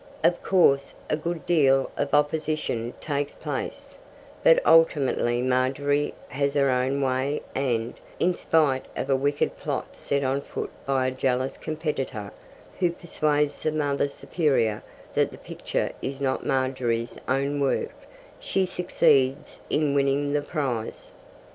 [0.23, 3.99] Of course, a good deal of opposition takes place,
[4.41, 10.23] but ultimately Margery has her own way and, in spite of a wicked plot set
[10.23, 12.31] on foot by a jealous competitor,
[12.79, 14.81] who persuades the Mother Superior
[15.13, 17.93] that the picture is not Margery's own work,
[18.39, 21.11] she succeeds in winning the prize.